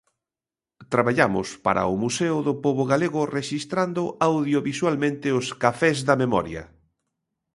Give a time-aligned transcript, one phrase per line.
[0.93, 6.63] Traballamos para o Museo do Pobo Galego rexistrando audiovisualmente os Cafés da Memoria.